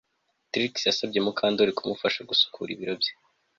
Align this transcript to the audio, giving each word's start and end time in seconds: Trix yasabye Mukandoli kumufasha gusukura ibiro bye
Trix 0.51 0.73
yasabye 0.89 1.19
Mukandoli 1.25 1.71
kumufasha 1.77 2.19
gusukura 2.29 2.69
ibiro 2.75 2.93
bye 3.01 3.11